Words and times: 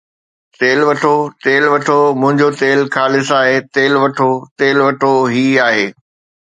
تيل 0.59 0.79
وٺو، 0.89 1.15
تيل 1.43 1.63
وٺو، 1.73 1.99
منهنجو 2.21 2.49
تيل 2.61 2.79
خالص 2.95 3.29
آهي، 3.39 3.55
تيل 3.73 3.93
وٺو، 4.03 4.31
تيل 4.59 4.77
وٺو، 4.85 5.13
هي 5.33 5.47
آهي 5.67 5.87